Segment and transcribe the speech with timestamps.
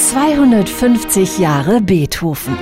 [0.00, 2.56] 250 Jahre Beethoven.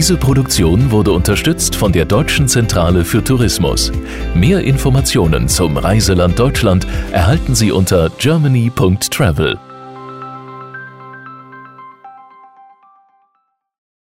[0.00, 3.92] Diese Produktion wurde unterstützt von der Deutschen Zentrale für Tourismus.
[4.34, 9.58] Mehr Informationen zum Reiseland Deutschland erhalten Sie unter germany.travel.